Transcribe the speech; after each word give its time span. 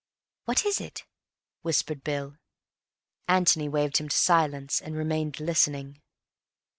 "What 0.45 0.65
is 0.65 0.81
it?" 0.81 1.05
whispered 1.61 2.03
Bill. 2.03 2.37
Antony 3.27 3.69
waved 3.69 3.97
him 3.97 4.09
to 4.09 4.17
silence, 4.17 4.81
and 4.81 4.95
remained 4.95 5.39
listening. 5.39 6.01